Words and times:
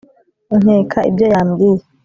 nkeka 0.59 0.99
ibyo 1.09 1.25
yambwiye 1.33 1.81